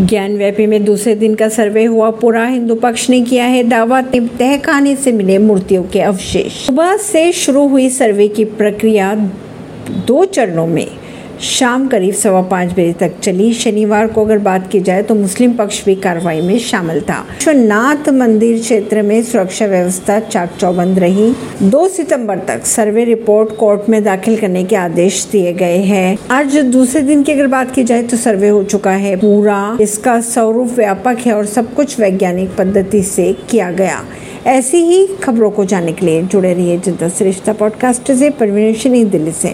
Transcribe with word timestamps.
ज्ञान 0.00 0.36
व्यापी 0.36 0.66
में 0.66 0.84
दूसरे 0.84 1.14
दिन 1.14 1.34
का 1.34 1.48
सर्वे 1.48 1.84
हुआ। 1.84 2.10
पूरा 2.10 2.46
हिंदू 2.46 2.74
पक्ष 2.74 3.10
ने 3.10 3.20
किया 3.20 3.44
है 3.44 3.62
दावा। 3.62 4.02
तहखाने 4.02 4.96
से 4.96 5.12
मिले 5.12 5.38
मूर्तियों 5.38 5.82
के 5.82 6.00
अवशेष। 6.00 6.52
सुबह 6.66 6.96
से 6.96 7.32
शुरू 7.32 7.68
हुई 7.68 7.90
सर्वे 7.90 8.28
की 8.28 8.44
प्रक्रिया 8.44 9.14
दो 10.06 10.24
चरणों 10.24 10.66
में। 10.66 10.97
शाम 11.40 11.88
करीब 11.88 12.14
सवा 12.14 12.42
पाँच 12.42 12.72
बजे 12.72 12.92
तक 12.92 13.12
चली। 13.20 13.52
शनिवार 13.52 14.06
को 14.06 14.24
अगर 14.24 14.38
बात 14.38 14.68
की 14.70 14.80
जाए 14.80 15.02
तो 15.02 15.14
मुस्लिम 15.14 15.52
पक्ष 15.52 15.84
भी 15.84 15.94
कार्रवाई 15.94 16.40
में 16.40 16.58
शामिल 16.58 17.00
था। 17.00 17.20
विश्वनाथ 17.20 18.08
मंदिर 18.08 18.60
क्षेत्र 18.60 19.02
में 19.02 19.22
सुरक्षा 19.22 19.66
व्यवस्था 19.66 20.20
चाक 20.20 20.56
चौबंद 20.60 20.98
रही। 20.98 21.32
दो 21.62 21.88
सितंबर 21.88 22.38
तक 22.38 22.66
सर्वे 22.66 23.04
रिपोर्ट 23.04 23.56
कोर्ट 23.56 23.88
में 23.88 24.04
दाखिल 24.04 24.36
करने 24.36 24.64
के 24.64 24.76
आदेश 24.76 25.28
दिए 25.32 25.52
गए 25.52 25.78
हैं। 25.78 26.18
आज 26.30 26.56
दूसरे 26.56 27.02
दिन 27.02 27.22
की 27.22 27.32
अगर 27.32 27.46
बात 27.46 27.74
की 27.74 27.84
जाए 27.84 28.02
तो 28.02 28.16
सर्वे 28.16 28.48
हो 28.48 28.64
चुका 28.64 28.90
है। 28.90 29.16
पूरा 29.16 29.78
इसका 29.80 30.20
स्वरूप 30.20 30.68
व्यापक 30.76 31.16
है 31.26 31.32
और 31.32 31.46
सब 31.46 31.74
कुछ 31.74 32.00
वैज्ञानिक 32.00 32.56
पद्धति 32.56 33.02
से 33.02 33.36
किया 33.50 33.70
गया। 33.70 34.04
ऐसी 34.46 34.76
ही 34.76 35.06
खबरों 35.06 35.50
को 35.50 35.64
जानने 35.64 35.92
के 35.92 36.06
लिए 36.06 36.22
जुड़े 36.22 36.52
रहिए 36.54 36.78
जनता 36.78 37.08
श्रेष्ठता 37.08 37.52
पॉडकास्ट 37.52 38.12
से। 38.12 38.30
परवीन 38.30 39.08
दिल्ली 39.08 39.32
से। 39.32 39.46